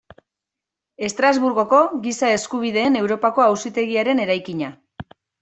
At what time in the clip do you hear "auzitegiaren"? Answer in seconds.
3.45-4.25